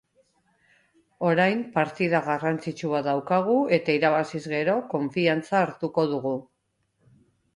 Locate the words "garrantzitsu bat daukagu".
2.29-3.57